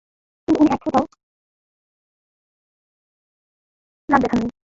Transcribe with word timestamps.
কিন্তু 0.47 0.59
উনি 0.59 0.69
এক 0.73 0.81
ফোঁটাও 0.83 1.05
রাগ 4.09 4.19
দেখাননি। 4.21 4.51